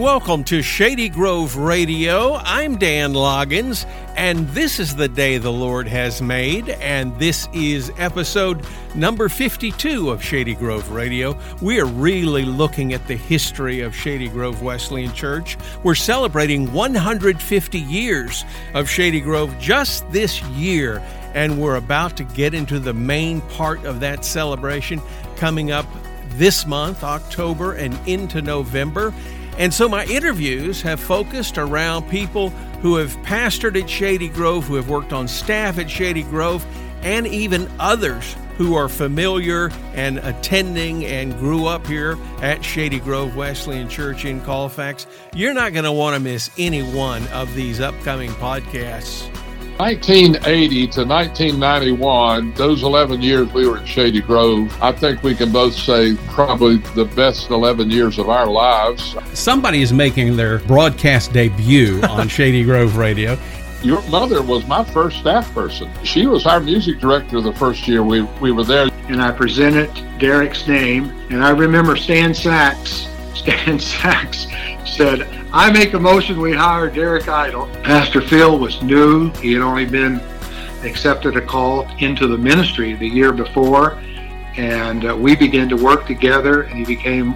[0.00, 2.36] welcome to Shady Grove Radio.
[2.36, 3.86] I'm Dan Loggins,
[4.16, 10.08] and this is the day the Lord has made, and this is episode number 52
[10.08, 11.38] of Shady Grove Radio.
[11.60, 15.58] We are really looking at the history of Shady Grove Wesleyan Church.
[15.82, 21.02] We're celebrating 150 years of Shady Grove just this year,
[21.34, 25.02] and we're about to get into the main part of that celebration
[25.36, 25.84] coming up
[26.36, 29.12] this month, October, and into November.
[29.60, 32.48] And so my interviews have focused around people
[32.80, 36.64] who have pastored at Shady Grove, who have worked on staff at Shady Grove,
[37.02, 43.36] and even others who are familiar and attending and grew up here at Shady Grove
[43.36, 45.06] Wesleyan Church in Colfax.
[45.34, 49.28] You're not going to want to miss any one of these upcoming podcasts.
[49.80, 55.50] 1980 to 1991, those 11 years we were at Shady Grove, I think we can
[55.50, 59.16] both say probably the best 11 years of our lives.
[59.32, 63.38] Somebody is making their broadcast debut on Shady Grove Radio.
[63.82, 65.90] Your mother was my first staff person.
[66.04, 68.90] She was our music director the first year we, we were there.
[69.08, 73.06] And I presented Derek's name, and I remember Stan Sachs.
[73.34, 74.46] Stan Sachs
[74.84, 77.66] said, I make a motion we hire Derek Idle.
[77.82, 79.30] Pastor Phil was new.
[79.34, 80.20] He had only been
[80.84, 83.98] accepted a call into the ministry the year before.
[84.56, 87.32] And uh, we began to work together, and he became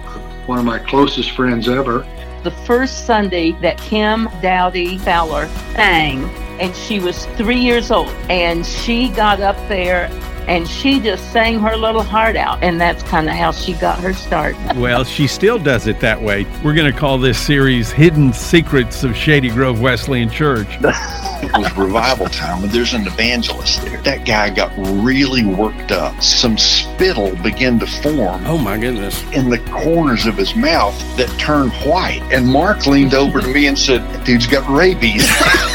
[0.47, 2.05] one of my closest friends ever.
[2.43, 6.23] The first Sunday that Kim Dowdy Fowler sang,
[6.59, 10.09] and she was three years old, and she got up there
[10.47, 13.99] and she just sang her little heart out and that's kind of how she got
[13.99, 14.55] her start.
[14.75, 16.45] Well she still does it that way.
[16.63, 20.67] We're going to call this series hidden secrets of shady grove wesleyan church.
[21.35, 24.01] It was revival time and there's an evangelist there.
[24.01, 24.71] That guy got
[25.03, 26.19] really worked up.
[26.21, 29.21] Some spittle began to form oh my goodness.
[29.31, 32.21] in the corners of his mouth that turned white.
[32.31, 35.27] And mark leaned over to me and said dude's got rabies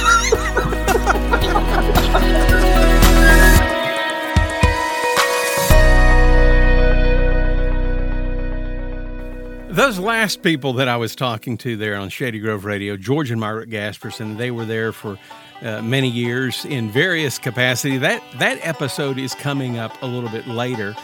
[9.91, 13.41] Those last people that I was talking to there on Shady Grove Radio, George and
[13.41, 15.19] Margaret Gasperson, they were there for
[15.63, 17.99] uh, many years in various capacity.
[17.99, 20.95] That that episode is coming up a little bit later.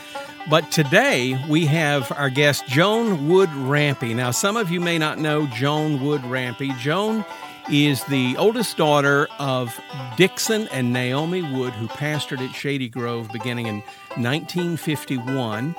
[0.49, 4.15] But today we have our guest Joan Wood Rampy.
[4.15, 6.71] Now, some of you may not know Joan Wood Rampy.
[6.79, 7.25] Joan
[7.69, 9.77] is the oldest daughter of
[10.17, 13.81] Dixon and Naomi Wood, who pastored at Shady Grove beginning in
[14.15, 15.75] 1951.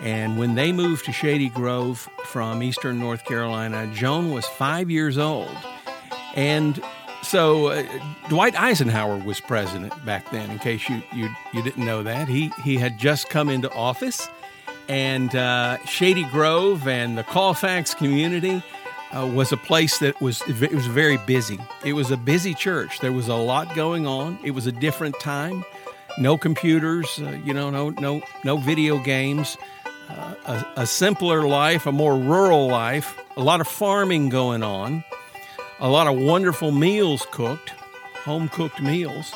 [0.00, 5.18] And when they moved to Shady Grove from eastern North Carolina, Joan was five years
[5.18, 5.56] old.
[6.36, 6.80] And
[7.22, 7.84] so uh,
[8.28, 12.28] Dwight Eisenhower was president back then, in case you, you, you didn't know that.
[12.28, 14.28] He, he had just come into office.
[14.88, 18.62] And uh, Shady Grove and the Colfax community
[19.10, 21.58] uh, was a place that was it was very busy.
[21.84, 23.00] It was a busy church.
[23.00, 24.38] There was a lot going on.
[24.42, 25.64] It was a different time.
[26.18, 29.56] No computers, uh, you know, no no no video games
[30.08, 35.04] a, a simpler life, a more rural life, a lot of farming going on,
[35.80, 37.70] a lot of wonderful meals cooked,
[38.24, 39.32] home cooked meals.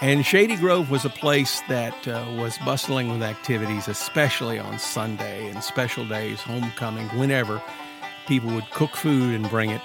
[0.00, 5.48] And Shady Grove was a place that uh, was bustling with activities, especially on Sunday
[5.48, 7.60] and special days, homecoming, whenever
[8.26, 9.80] people would cook food and bring it.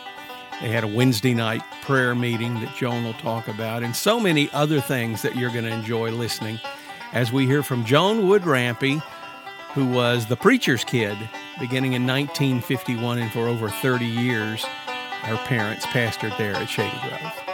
[0.62, 4.52] They had a Wednesday night prayer meeting that Joan will talk about, and so many
[4.52, 6.60] other things that you're going to enjoy listening
[7.12, 9.02] as we hear from Joan Wood Rampy
[9.74, 11.18] who was the preacher's kid
[11.60, 14.64] beginning in 1951 and for over 30 years.
[15.24, 17.54] Her parents pastored there at Shady Grove.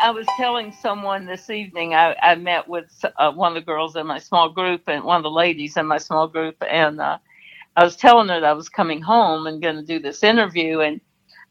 [0.00, 3.96] I was telling someone this evening, I, I met with uh, one of the girls
[3.96, 7.18] in my small group and one of the ladies in my small group, and uh,
[7.76, 10.80] I was telling her that I was coming home and going to do this interview.
[10.80, 11.00] And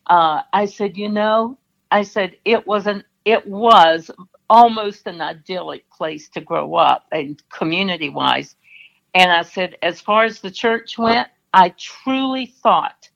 [0.07, 1.57] uh, I said, You know,
[1.91, 4.11] I said, it wasn't, it was
[4.51, 8.57] almost an idyllic place to grow up and community wise.
[9.15, 13.09] And I said, as far as the church went, I truly thought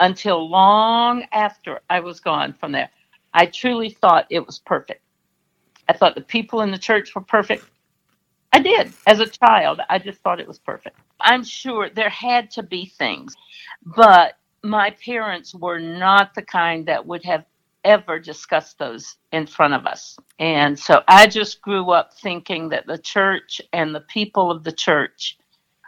[0.00, 2.90] until long after I was gone from there,
[3.32, 5.02] I truly thought it was perfect.
[5.88, 7.64] I thought the people in the church were perfect.
[8.52, 8.92] I did.
[9.06, 10.98] As a child, I just thought it was perfect.
[11.20, 13.36] I'm sure there had to be things,
[13.86, 17.44] but my parents were not the kind that would have
[17.84, 20.16] ever discuss those in front of us.
[20.38, 24.72] And so I just grew up thinking that the church and the people of the
[24.72, 25.38] church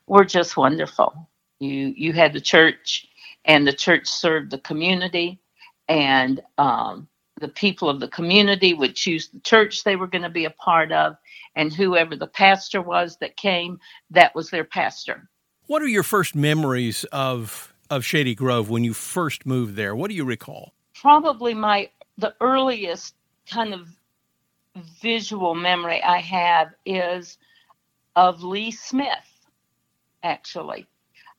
[0.06, 1.28] were just wonderful.
[1.60, 3.06] You you had the church,
[3.44, 5.40] and the church served the community,
[5.88, 7.08] and um,
[7.40, 10.50] the people of the community would choose the church they were going to be a
[10.50, 11.16] part of,
[11.54, 13.78] and whoever the pastor was that came,
[14.10, 15.28] that was their pastor.
[15.66, 19.94] What are your first memories of of Shady Grove when you first moved there?
[19.94, 20.74] What do you recall?
[21.02, 23.16] Probably my the earliest
[23.50, 23.88] kind of
[25.02, 27.38] visual memory I have is
[28.16, 29.48] of Lee Smith,
[30.22, 30.86] actually.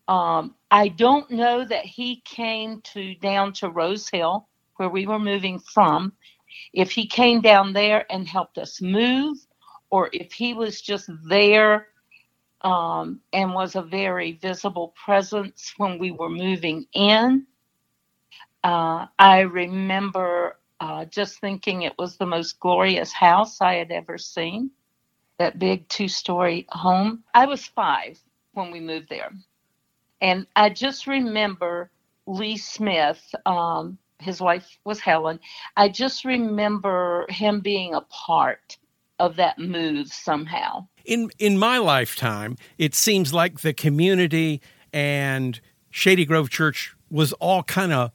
[0.08, 5.20] Um, I don't know that he came to down to Rose Hill, where we were
[5.20, 6.14] moving from,
[6.74, 9.38] if he came down there and helped us move,
[9.92, 11.88] or if he was just there
[12.62, 17.48] um, and was a very visible presence when we were moving in.
[18.64, 24.18] Uh, I remember uh, just thinking it was the most glorious house I had ever
[24.18, 24.72] seen,
[25.38, 27.24] that big two story home.
[27.34, 28.20] I was five
[28.54, 29.32] when we moved there.
[30.22, 31.90] And I just remember
[32.26, 35.40] Lee Smith, um, his wife was Helen.
[35.76, 38.78] I just remember him being a part
[39.20, 40.88] of that move somehow.
[41.06, 44.62] In in my lifetime, it seems like the community
[44.94, 45.60] and
[45.92, 48.12] Shady Grove Church was all kind of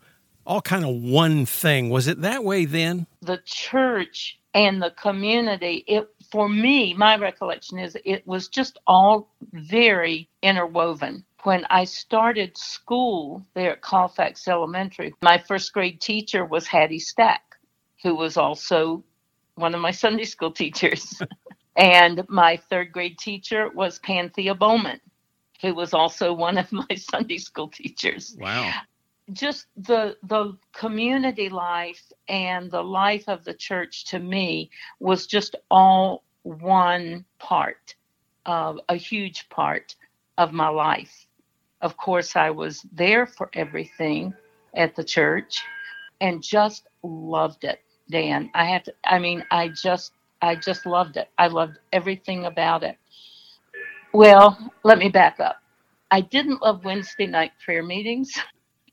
[0.48, 1.90] all kind of one thing.
[1.90, 3.06] Was it that way then?
[3.20, 9.30] The church and the community, it for me, my recollection is it was just all
[9.52, 11.24] very interwoven.
[11.44, 17.42] When I started school there at Colfax Elementary, my first grade teacher was Hattie Stack,
[18.02, 19.04] who was also
[19.54, 21.20] one of my Sunday school teachers.
[21.76, 25.00] and my third grade teacher was Panthea Bowman,
[25.60, 28.34] who was also one of my Sunday school teachers.
[28.40, 28.72] Wow.
[29.32, 34.70] Just the the community life and the life of the church to me
[35.00, 37.94] was just all one part
[38.46, 39.94] of a huge part
[40.38, 41.26] of my life.
[41.82, 44.34] Of course, I was there for everything
[44.74, 45.62] at the church
[46.20, 47.80] and just loved it.
[48.10, 48.50] Dan.
[48.54, 51.28] I have to, I mean, I just, I just loved it.
[51.38, 52.96] I loved everything about it.
[54.14, 55.58] Well, let me back up.
[56.10, 58.32] I didn't love Wednesday night prayer meetings.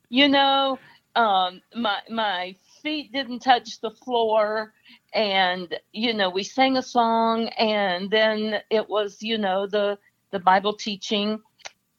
[0.09, 0.79] you know,
[1.15, 4.73] um, my my feet didn't touch the floor,
[5.13, 9.97] and you know, we sang a song, and then it was, you know, the
[10.31, 11.39] the Bible teaching.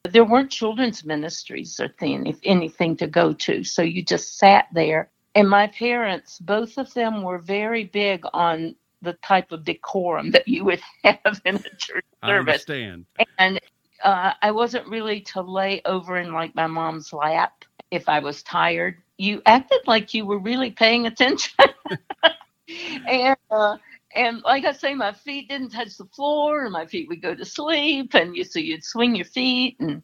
[0.04, 5.10] There weren't children's ministries or thing, anything to go to, so you just sat there
[5.36, 10.48] and my parents, both of them were very big on the type of decorum that
[10.48, 12.24] you would have in a church service.
[12.24, 13.06] I understand.
[13.38, 13.60] And
[14.02, 18.42] uh, I wasn't really to lay over in like my mom's lap if I was
[18.42, 18.98] tired.
[19.18, 21.54] You acted like you were really paying attention.
[23.08, 23.76] and uh,
[24.14, 27.34] and like I say, my feet didn't touch the floor, and my feet would go
[27.34, 30.02] to sleep, and you so you'd swing your feet, and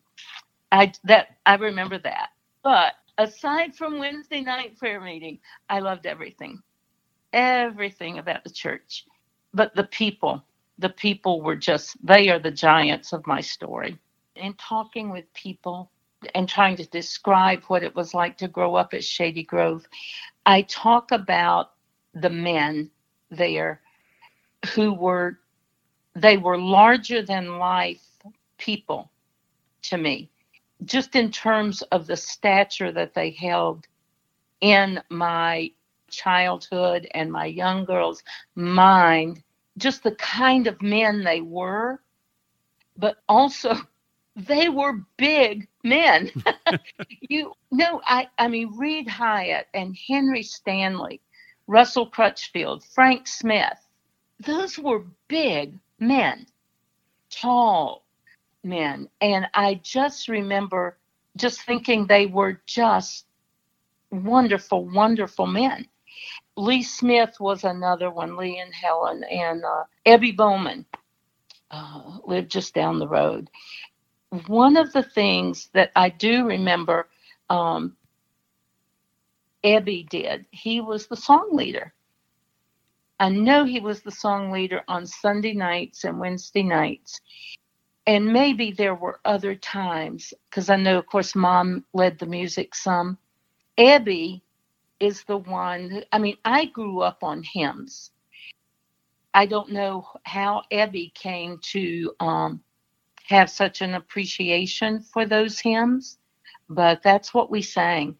[0.72, 2.30] I that I remember that.
[2.62, 5.38] But aside from Wednesday night prayer meeting,
[5.68, 6.62] I loved everything,
[7.32, 9.06] everything about the church.
[9.54, 10.42] But the people,
[10.78, 13.98] the people were just, they are the giants of my story.
[14.36, 15.90] In talking with people
[16.34, 19.86] and trying to describe what it was like to grow up at Shady Grove,
[20.46, 21.72] I talk about
[22.14, 22.90] the men
[23.30, 23.80] there
[24.74, 25.38] who were,
[26.14, 28.06] they were larger than life
[28.58, 29.10] people
[29.82, 30.30] to me
[30.84, 33.86] just in terms of the stature that they held
[34.60, 35.70] in my
[36.10, 38.22] childhood and my young girls'
[38.54, 39.42] mind,
[39.78, 42.00] just the kind of men they were,
[42.96, 43.74] but also
[44.36, 46.30] they were big men.
[47.20, 51.20] you know, I, I mean, Reed Hyatt and Henry Stanley,
[51.66, 53.78] Russell Crutchfield, Frank Smith,
[54.44, 56.46] those were big men,
[57.30, 58.04] tall,
[58.64, 59.08] men.
[59.20, 60.98] And I just remember
[61.36, 63.26] just thinking they were just
[64.10, 65.86] wonderful, wonderful men.
[66.56, 70.84] Lee Smith was another one, Lee and Helen, and uh, Ebby Bowman
[71.70, 73.48] uh, lived just down the road.
[74.48, 77.08] One of the things that I do remember
[77.50, 77.96] um,
[80.10, 81.94] did, he was the song leader.
[83.20, 87.12] I know he was the song leader on Sunday nights and Wednesday nights
[88.06, 92.74] and maybe there were other times because I know, of course, mom led the music
[92.76, 93.18] some.
[93.78, 94.42] Ebby
[95.00, 98.12] is the one, I mean, I grew up on hymns.
[99.34, 102.62] I don't know how Ebby came to um,
[103.28, 106.18] have such an appreciation for those hymns,
[106.68, 108.16] but that's what we sang.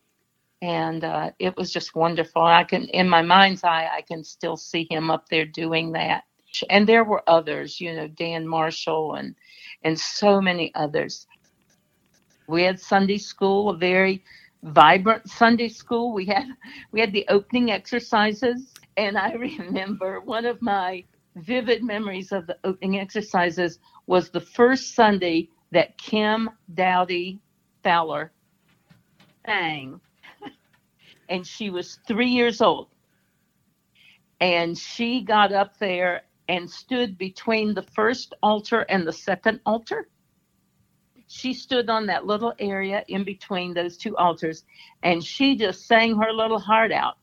[0.62, 2.42] And uh, it was just wonderful.
[2.42, 6.25] I can, in my mind's eye, I can still see him up there doing that.
[6.71, 9.35] And there were others, you know, Dan Marshall and
[9.85, 11.26] and so many others.
[12.49, 14.25] We had Sunday school, a very
[14.62, 16.12] vibrant Sunday school.
[16.12, 16.47] We had
[16.92, 21.04] we had the opening exercises, and I remember one of my
[21.37, 27.40] vivid memories of the opening exercises was the first Sunday that Kim Dowdy
[27.82, 28.32] Fowler
[29.47, 30.00] sang,
[31.28, 32.88] and she was three years old,
[34.40, 40.09] and she got up there and stood between the first altar and the second altar.
[41.28, 44.64] She stood on that little area in between those two altars
[45.02, 47.16] and she just sang her little heart out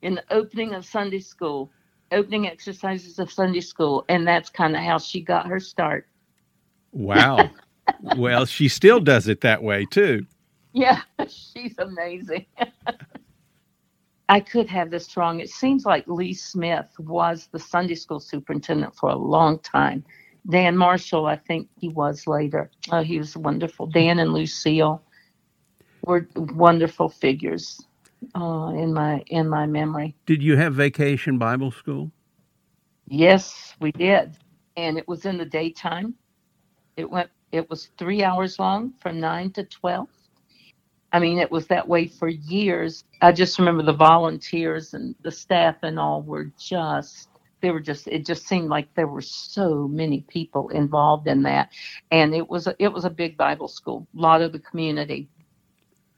[0.00, 1.70] in the opening of Sunday school,
[2.14, 4.04] opening exercises of Sunday school.
[4.08, 6.06] And that's kind of how she got her start.
[6.92, 7.50] Wow.
[8.16, 10.26] well, she still does it that way too.
[10.72, 12.46] Yeah, she's amazing.
[14.28, 15.40] I could have this wrong.
[15.40, 20.04] It seems like Lee Smith was the Sunday school superintendent for a long time.
[20.48, 22.70] Dan Marshall, I think he was later.
[22.90, 23.86] Uh, he was wonderful.
[23.86, 25.02] Dan and Lucille
[26.02, 27.86] were wonderful figures
[28.34, 30.14] uh, in my in my memory.
[30.26, 32.10] Did you have vacation Bible school?
[33.06, 34.36] Yes, we did,
[34.76, 36.14] and it was in the daytime.
[36.96, 37.30] It went.
[37.52, 40.08] It was three hours long, from nine to twelve.
[41.12, 43.04] I mean, it was that way for years.
[43.22, 47.28] I just remember the volunteers and the staff and all were just
[47.64, 51.70] they were just it just seemed like there were so many people involved in that
[52.10, 55.30] and it was a, it was a big bible school a lot of the community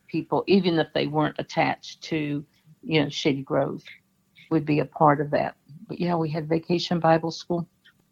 [0.09, 2.45] people even if they weren't attached to
[2.83, 3.83] you know shady grove
[4.51, 5.57] would be a part of that.
[5.89, 7.67] But yeah we had vacation bible school.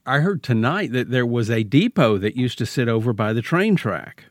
[0.07, 3.43] I heard tonight that there was a depot that used to sit over by the
[3.43, 4.25] train track.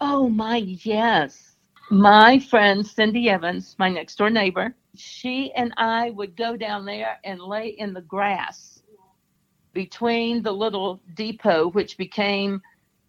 [0.00, 1.56] Oh my yes.
[1.90, 7.18] My friend cindy evans my next door neighbor she and I would go down there
[7.24, 8.82] and lay in the grass
[9.72, 12.60] between the little depot, which became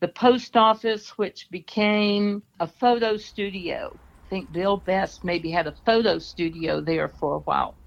[0.04, 3.98] the post office, which became a photo studio.
[4.26, 7.78] I think Bill Best maybe had a photo studio there for a while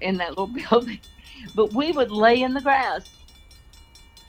[0.00, 0.98] in that little building.
[1.54, 3.08] But we would lay in the grass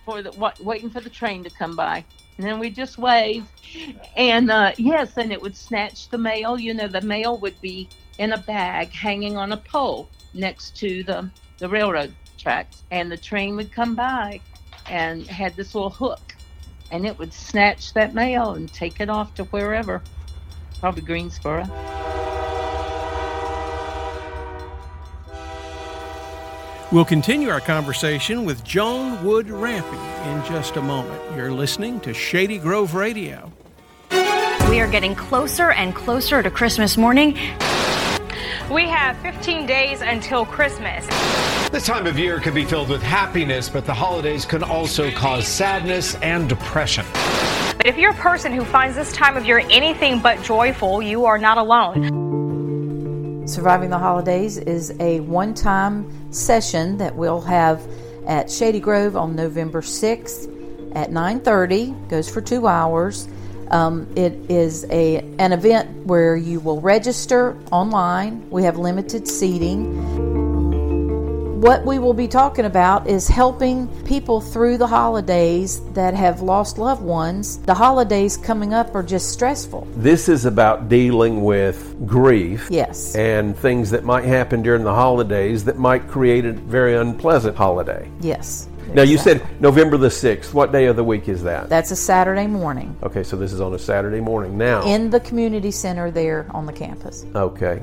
[0.06, 2.06] for the waiting for the train to come by.
[2.38, 3.48] And then we just wave.
[4.16, 6.60] And uh, yes, and it would snatch the mail.
[6.60, 11.04] You know, the mail would be in a bag hanging on a pole next to
[11.04, 12.84] the, the railroad tracks.
[12.92, 14.40] And the train would come by
[14.86, 16.33] and had this little hook.
[16.92, 20.02] And it would snatch that mail and take it off to wherever,
[20.80, 21.66] probably Greensboro.
[26.92, 29.98] We'll continue our conversation with Joan Wood Rampy
[30.30, 31.20] in just a moment.
[31.36, 33.52] You're listening to Shady Grove Radio.
[34.70, 37.34] We are getting closer and closer to Christmas morning.
[38.72, 41.08] We have 15 days until Christmas.
[41.74, 45.48] This time of year can be filled with happiness, but the holidays can also cause
[45.48, 47.04] sadness and depression.
[47.78, 51.26] But if you're a person who finds this time of year anything but joyful, you
[51.26, 53.48] are not alone.
[53.48, 57.82] Surviving the Holidays is a one time session that we'll have
[58.28, 60.48] at Shady Grove on November 6th
[60.96, 63.28] at 9:30 goes for 2 hours
[63.72, 68.48] um, it is a an event where you will register online.
[68.52, 70.33] We have limited seating.
[71.64, 76.78] What we will be talking about is helping people through the holidays that have lost
[76.78, 77.58] loved ones.
[77.60, 79.88] The holidays coming up are just stressful.
[79.96, 82.68] This is about dealing with grief.
[82.70, 83.16] Yes.
[83.16, 88.12] And things that might happen during the holidays that might create a very unpleasant holiday.
[88.20, 88.68] Yes.
[88.94, 90.54] Now, you said November the 6th.
[90.54, 91.70] What day of the week is that?
[91.70, 92.94] That's a Saturday morning.
[93.04, 94.86] Okay, so this is on a Saturday morning now.
[94.86, 97.26] In the community center there on the campus.
[97.34, 97.82] Okay.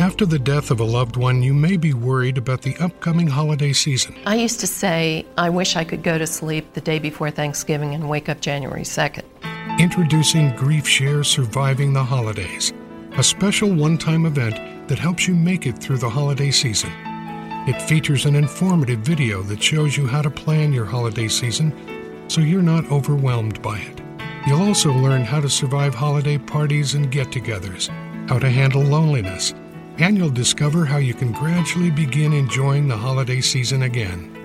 [0.00, 3.74] After the death of a loved one, you may be worried about the upcoming holiday
[3.74, 4.16] season.
[4.24, 7.94] I used to say, I wish I could go to sleep the day before Thanksgiving
[7.94, 9.24] and wake up January 2nd.
[9.78, 12.72] Introducing Grief Share Surviving the Holidays,
[13.18, 16.90] a special one time event that helps you make it through the holiday season.
[17.68, 22.40] It features an informative video that shows you how to plan your holiday season so
[22.40, 24.00] you're not overwhelmed by it.
[24.46, 27.90] You'll also learn how to survive holiday parties and get togethers,
[28.30, 29.52] how to handle loneliness,
[29.98, 34.36] and you'll discover how you can gradually begin enjoying the holiday season again.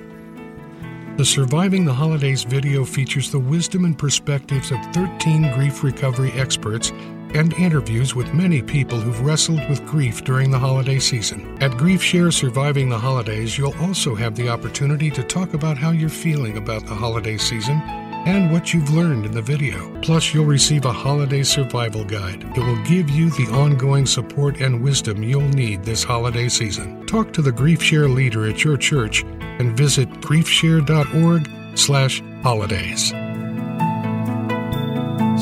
[1.17, 6.91] The Surviving the Holidays video features the wisdom and perspectives of 13 grief recovery experts
[7.33, 11.57] and interviews with many people who've wrestled with grief during the holiday season.
[11.61, 15.91] At Grief Share Surviving the Holidays, you'll also have the opportunity to talk about how
[15.91, 17.81] you're feeling about the holiday season
[18.25, 19.97] and what you've learned in the video.
[20.01, 22.43] Plus, you'll receive a holiday survival guide.
[22.55, 27.05] It will give you the ongoing support and wisdom you'll need this holiday season.
[27.05, 33.13] Talk to the Grief Share leader at your church and visit griefshare.org/holidays.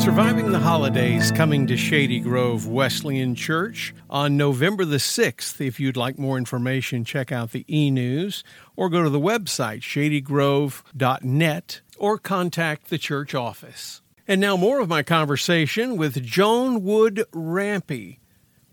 [0.03, 5.61] Surviving the Holidays coming to Shady Grove Wesleyan Church on November the 6th.
[5.61, 8.43] If you'd like more information, check out the e news
[8.75, 14.01] or go to the website shadygrove.net or contact the church office.
[14.27, 18.19] And now, more of my conversation with Joan Wood Rampy,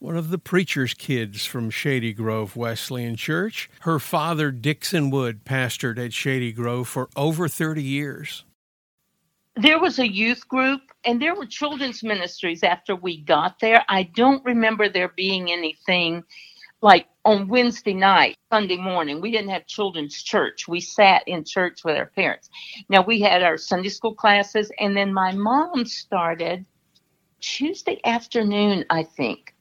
[0.01, 3.71] one of the preacher's kids from Shady Grove Wesleyan Church.
[3.83, 8.45] Her father, Dixon Wood, pastored at Shady Grove for over 30 years.
[9.55, 13.85] There was a youth group and there were children's ministries after we got there.
[13.89, 16.25] I don't remember there being anything
[16.83, 20.67] like on Wednesday night, Sunday morning, we didn't have children's church.
[20.67, 22.49] We sat in church with our parents.
[22.89, 26.65] Now we had our Sunday school classes, and then my mom started
[27.41, 29.55] Tuesday afternoon, I think,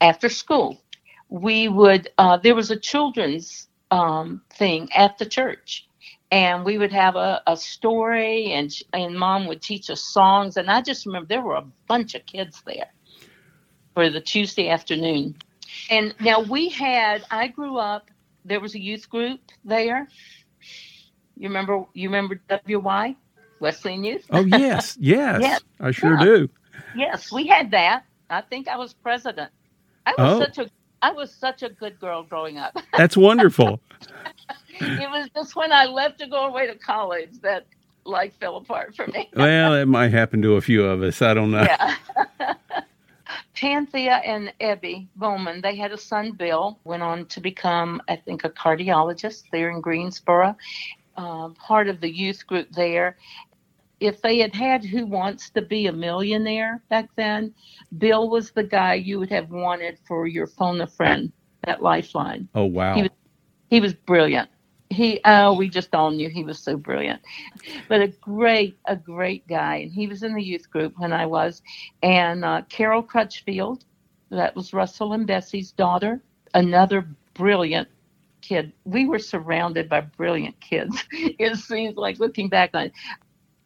[0.00, 0.82] after school.
[1.28, 5.88] We would, uh, there was a children's um, thing at the church,
[6.30, 10.56] and we would have a, a story, and, and mom would teach us songs.
[10.56, 12.92] And I just remember there were a bunch of kids there
[13.94, 15.36] for the Tuesday afternoon
[15.90, 18.10] and now we had, I grew up,
[18.44, 20.08] there was a youth group there.
[21.36, 23.16] You remember, you remember WY,
[23.60, 24.26] Wesleyan Youth?
[24.30, 25.40] Oh, yes, yes.
[25.40, 25.60] yes.
[25.80, 26.24] I sure yeah.
[26.24, 26.50] do.
[26.94, 28.04] Yes, we had that.
[28.30, 29.50] I think I was president.
[30.06, 30.40] I was oh.
[30.40, 30.70] such a
[31.02, 32.76] I was such a good girl growing up.
[32.96, 33.80] That's wonderful.
[34.80, 37.66] it was just when I left to go away to college that
[38.04, 39.28] life fell apart for me.
[39.36, 41.22] well, it might happen to a few of us.
[41.22, 41.62] I don't know.
[41.62, 41.96] Yeah.
[43.56, 48.44] Panthea and Ebby Bowman, they had a son, Bill, went on to become, I think,
[48.44, 50.56] a cardiologist there in Greensboro,
[51.16, 53.16] uh, part of the youth group there.
[53.98, 57.54] If they had had Who Wants to Be a Millionaire back then,
[57.96, 61.32] Bill was the guy you would have wanted for your phone a friend,
[61.64, 62.48] that lifeline.
[62.54, 62.94] Oh, wow.
[62.94, 63.10] He was,
[63.70, 64.50] he was brilliant
[64.90, 67.22] he oh we just all knew he was so brilliant.
[67.88, 69.76] But a great a great guy.
[69.76, 71.62] And he was in the youth group when i was.
[72.02, 73.84] And uh, carol crutchfield
[74.30, 76.22] that was russell and bessie's daughter
[76.54, 77.88] another brilliant
[78.42, 78.72] kid.
[78.84, 81.04] We were surrounded by brilliant kids.
[81.12, 82.92] It seems like looking back on it.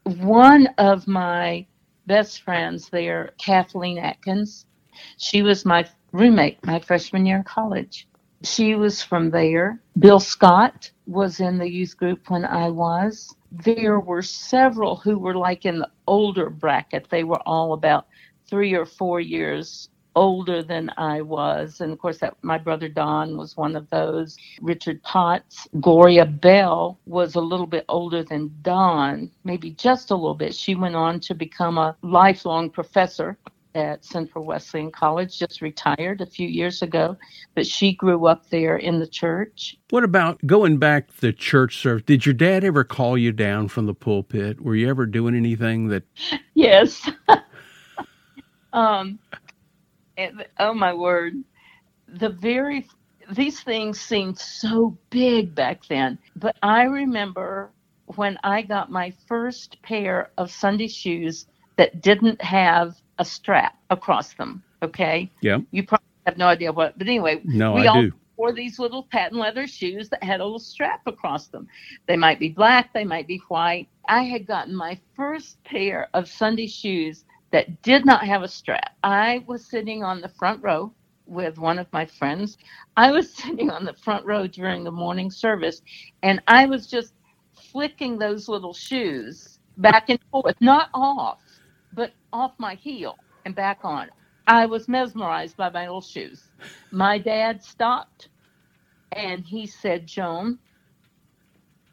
[0.04, 1.66] one of my
[2.06, 4.66] best friends there kathleen atkins
[5.18, 8.09] she was my roommate my freshman year in college
[8.42, 9.81] she was from there.
[9.98, 13.35] Bill Scott was in the youth group when I was.
[13.53, 17.09] There were several who were like in the older bracket.
[17.11, 18.07] They were all about
[18.48, 21.81] three or four years older than I was.
[21.81, 24.37] And of course, that my brother Don was one of those.
[24.61, 30.35] Richard Potts, Gloria Bell was a little bit older than Don, maybe just a little
[30.35, 30.55] bit.
[30.55, 33.38] She went on to become a lifelong professor
[33.74, 37.16] at Central Wesleyan College, just retired a few years ago,
[37.54, 39.76] but she grew up there in the church.
[39.90, 42.02] What about going back to the church service?
[42.04, 44.61] Did your dad ever call you down from the pulpit?
[44.61, 46.04] Were you ever doing anything that?
[46.54, 47.09] Yes.
[48.74, 49.18] um,
[50.18, 51.35] and, oh my word,
[52.06, 52.87] the very
[53.30, 57.70] these things seemed so big back then, but I remember
[58.16, 64.33] when I got my first pair of Sunday shoes that didn't have a strap across
[64.33, 64.62] them.
[64.83, 65.30] Okay.
[65.42, 65.59] Yeah.
[65.70, 68.12] You probably have no idea what, but anyway, no, we I all do.
[68.38, 71.68] wore these little patent leather shoes that had a little strap across them.
[72.06, 73.88] They might be black, they might be white.
[74.09, 78.96] I had gotten my first pair of Sunday shoes that did not have a strap.
[79.04, 80.90] I was sitting on the front row
[81.26, 82.56] with one of my friends.
[82.96, 85.83] I was sitting on the front row during the morning service,
[86.22, 87.12] and I was just
[87.70, 91.38] flicking those little shoes back and forth, not off
[92.33, 94.09] off my heel and back on.
[94.47, 96.45] I was mesmerized by my old shoes.
[96.90, 98.29] My dad stopped
[99.12, 100.59] and he said, Joan,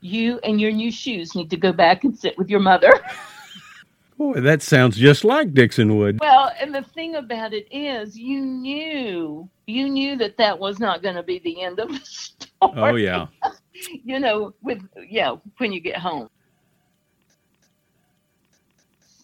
[0.02, 2.92] you and your new shoes need to go back and sit with your mother.
[4.18, 6.20] Boy, that sounds just like Dixon Wood.
[6.20, 11.04] Well, and the thing about it is, you knew, you knew that that was not
[11.04, 12.38] going to be the end of the story.
[12.62, 13.28] Oh yeah.
[14.04, 16.30] you know, with yeah, when you get home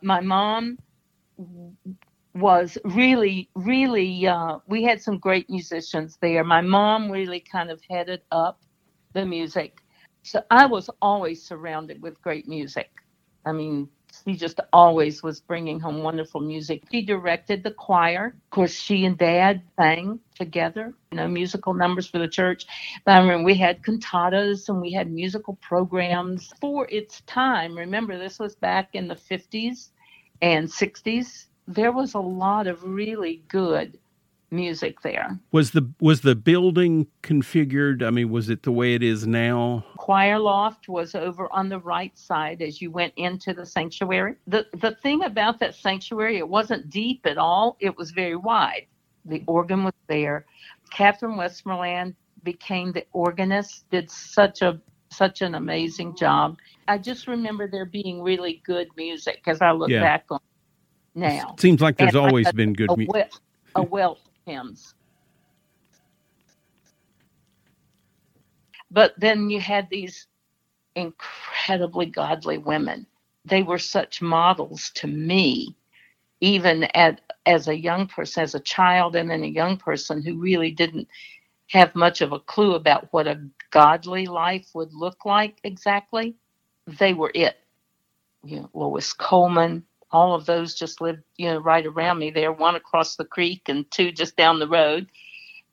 [0.04, 0.78] my mom
[2.36, 6.43] was really, really, uh, we had some great musicians there.
[6.43, 8.60] My mom really kind of headed up
[9.13, 9.79] the music.
[10.23, 12.89] So I was always surrounded with great music.
[13.45, 13.89] I mean,
[14.25, 16.84] she just always was bringing home wonderful music.
[16.91, 18.27] She directed the choir.
[18.27, 22.65] Of course, she and dad sang together, you know, musical numbers for the church.
[23.06, 27.77] But I remember we had cantatas and we had musical programs for its time.
[27.77, 29.89] Remember, this was back in the 50s
[30.41, 33.97] and 60s, there was a lot of really good
[34.53, 35.37] music there.
[35.51, 38.05] Was the was the building configured?
[38.05, 39.83] I mean, was it the way it is now?
[39.97, 44.35] Choir loft was over on the right side as you went into the sanctuary.
[44.47, 47.75] The the thing about that sanctuary, it wasn't deep at all.
[47.79, 48.85] It was very wide.
[49.25, 50.45] The organ was there.
[50.91, 54.79] Catherine Westmoreland became the organist, did such a
[55.13, 56.58] such an amazing job.
[56.88, 60.02] I just remember there being really good music as I look Yeah.
[60.02, 60.39] back on
[61.15, 61.54] now.
[61.54, 63.06] It seems like there's And always a- been good a, mu-
[63.76, 64.93] a wealth of hymns.
[68.91, 70.28] But then you had these
[70.95, 73.08] incredibly godly women.
[73.45, 75.76] They were such models to me,
[76.41, 80.38] even at, as a young person, as a child, and then a young person who
[80.39, 81.08] really didn't
[81.69, 86.36] have much of a clue about what a godly life would look like exactly.
[86.88, 87.58] They were it.
[88.43, 92.52] You know, Lois Coleman, all of those just lived, you know, right around me there,
[92.54, 95.08] one across the creek and two just down the road.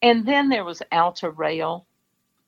[0.03, 1.87] And then there was Alta Rail.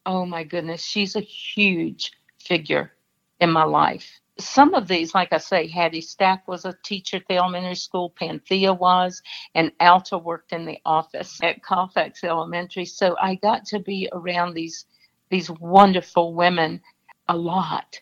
[0.06, 2.92] Oh my goodness, she's a huge figure
[3.40, 4.20] in my life.
[4.38, 8.10] Some of these, like I say, Hattie Stack was a teacher at the elementary school,
[8.10, 9.22] Panthea was,
[9.54, 12.86] and Alta worked in the office at Colfax Elementary.
[12.86, 14.86] So I got to be around these
[15.30, 16.80] these wonderful women
[17.28, 17.98] a lot.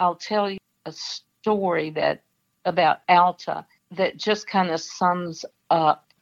[0.00, 2.22] I'll tell you a story that
[2.64, 6.12] about Alta that just kind of sums up.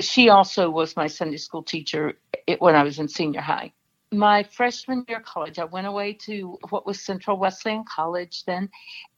[0.00, 2.14] She also was my Sunday school teacher
[2.48, 3.72] eh, when I was in senior high.
[4.16, 8.70] My freshman year of college, I went away to what was Central Wesleyan College then,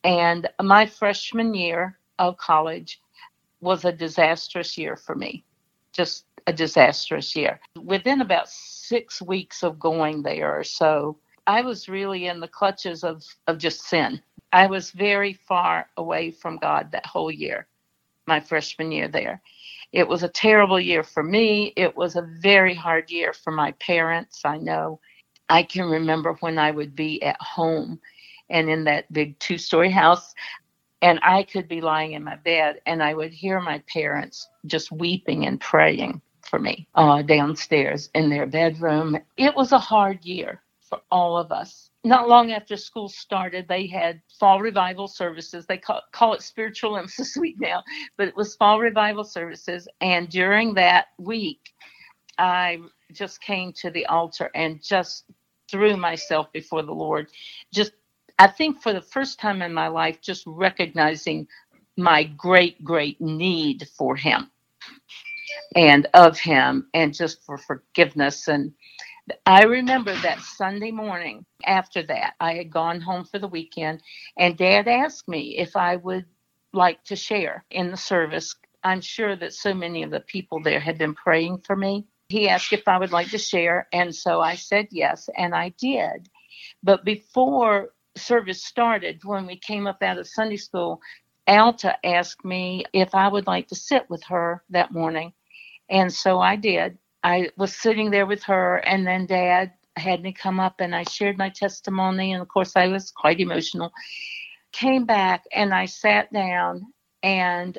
[0.03, 3.01] and my freshman year of college
[3.61, 5.45] was a disastrous year for me.
[5.93, 7.61] Just a disastrous year.
[7.81, 13.05] Within about six weeks of going there or so, I was really in the clutches
[13.05, 14.21] of, of just sin.
[14.53, 17.69] I was very far away from God that whole year,
[18.27, 19.43] my freshman year there.
[19.92, 21.72] It was a terrible year for me.
[21.77, 24.42] It was a very hard year for my parents.
[24.44, 25.01] I know.
[25.48, 28.01] I can remember when I would be at home
[28.51, 30.35] and in that big two story house,
[31.03, 34.90] and I could be lying in my bed and I would hear my parents just
[34.92, 39.18] weeping and praying for me uh, downstairs in their bedroom.
[39.37, 41.88] It was a hard year for all of us.
[42.05, 45.67] Not long after school started, they had fall revival services.
[45.67, 47.83] They call, call it spiritual emphasis week now,
[48.17, 49.89] but it was fall revival services.
[50.01, 51.61] And during that week,
[52.39, 52.81] I
[53.13, 55.27] just came to the altar and just
[55.71, 57.29] threw myself before the Lord.
[57.75, 57.93] Just,
[58.39, 61.49] I think for the first time in my life, just recognizing
[61.97, 64.51] my great, great need for Him
[65.77, 68.49] and of Him and just for forgiveness.
[68.49, 68.73] And
[69.47, 74.03] I remember that Sunday morning after that, I had gone home for the weekend,
[74.38, 76.27] and Dad asked me if I would
[76.73, 78.55] like to share in the service.
[78.85, 82.07] I'm sure that so many of the people there had been praying for me.
[82.29, 85.71] He asked if I would like to share, and so I said yes, and I
[85.81, 86.29] did.
[86.83, 91.01] But before service started, when we came up out of Sunday school,
[91.47, 95.33] Alta asked me if I would like to sit with her that morning.
[95.91, 96.99] And so I did.
[97.24, 101.04] I was sitting there with her, and then Dad had me come up and I
[101.04, 102.33] shared my testimony.
[102.33, 103.92] And of course, I was quite emotional.
[104.72, 106.87] Came back and I sat down,
[107.22, 107.78] and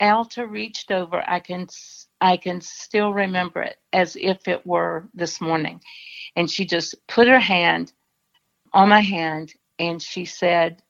[0.00, 1.22] Alta reached over.
[1.28, 1.68] I can
[2.20, 5.80] I can still remember it as if it were this morning.
[6.36, 7.92] And she just put her hand
[8.72, 10.82] on my hand and she said,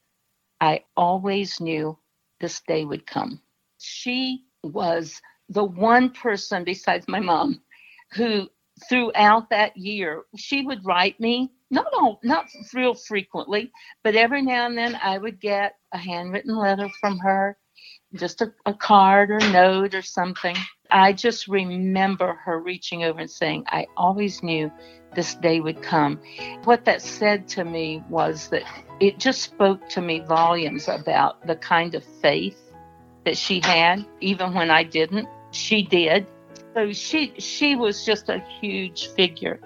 [0.61, 1.97] I always knew
[2.39, 3.41] this day would come.
[3.79, 7.61] She was the one person besides my mom
[8.13, 8.49] who
[8.89, 11.85] throughout that year she would write me not
[12.23, 13.71] not real frequently
[14.03, 17.57] but every now and then i would get a handwritten letter from her
[18.15, 20.55] just a, a card or note or something.
[20.89, 24.71] I just remember her reaching over and saying i always knew
[25.15, 26.19] this day would come.
[26.63, 28.63] What that said to me was that
[28.99, 32.57] it just spoke to me volumes about the kind of faith
[33.25, 35.27] that she had even when i didn't.
[35.51, 36.27] She did
[36.73, 39.59] so she she was just a huge figure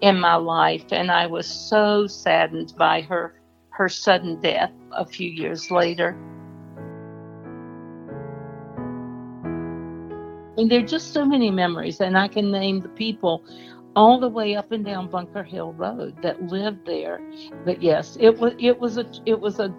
[0.00, 3.34] in my life and i was so saddened by her
[3.76, 6.16] her sudden death a few years later.
[10.58, 13.44] And there are just so many memories and i can name the people
[13.94, 17.20] all the way up and down bunker hill road that lived there.
[17.66, 19.74] But yes it was it was a it was a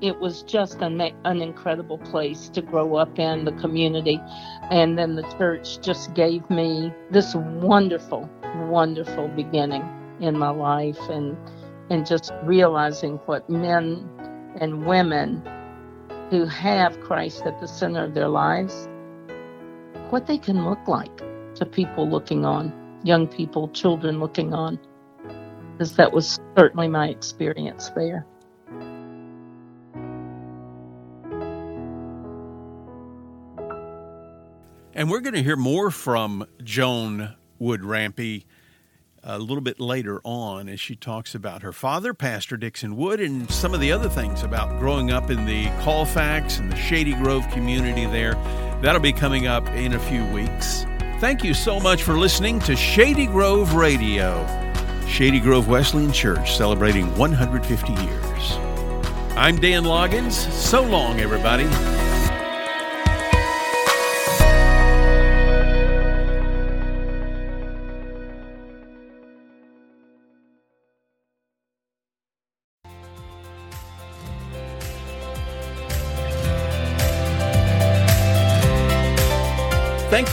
[0.00, 4.20] it was just an, an incredible place to grow up in the community
[4.70, 8.28] and then the church just gave me this wonderful
[8.68, 9.82] wonderful beginning
[10.20, 11.36] in my life and
[11.90, 14.08] and just realizing what men
[14.60, 15.42] and women
[16.30, 18.88] who have Christ at the center of their lives
[20.10, 21.16] what they can look like
[21.56, 24.78] to people looking on, young people, children looking on,
[25.72, 28.26] because that was certainly my experience there.
[34.96, 38.46] And we're going to hear more from Joan Wood Rampy
[39.22, 43.50] a little bit later on as she talks about her father, Pastor Dixon Wood, and
[43.50, 47.46] some of the other things about growing up in the Colfax and the Shady Grove
[47.50, 48.32] community there.
[48.80, 50.86] That'll be coming up in a few weeks.
[51.20, 54.46] Thank you so much for listening to Shady Grove Radio,
[55.06, 58.52] Shady Grove Wesleyan Church celebrating 150 years.
[59.36, 60.50] I'm Dan Loggins.
[60.52, 61.66] So long, everybody.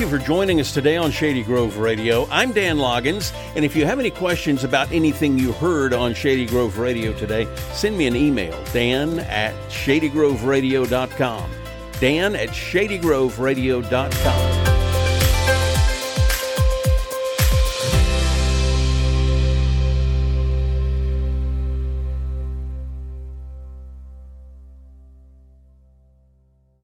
[0.04, 2.28] You for joining us today on Shady Grove Radio.
[2.30, 6.46] I'm Dan Loggins, and if you have any questions about anything you heard on Shady
[6.46, 11.52] Grove Radio today, send me an email, dan at shadygroveradio.com.
[12.00, 14.63] Dan at shadygroveradio.com.